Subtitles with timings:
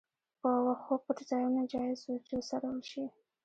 [0.41, 3.03] په وښو پټ ځایونه جایز وو چې وڅرول شي.